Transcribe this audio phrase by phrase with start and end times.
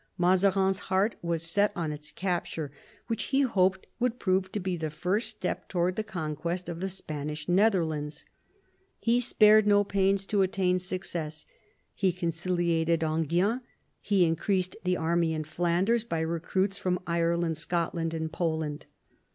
[0.17, 2.71] Mazarin's heart was set on its capture,
[3.05, 6.89] which he hoped would prove to be the first step towards the conquest of the
[6.89, 8.25] Spanish Netherlands.
[8.99, 11.45] He spared no pains to attain success.
[11.93, 13.61] He conciliated Enghien;
[13.99, 18.87] he increased the army in Flanders by recruits from Ireland, Scotland, and Poland.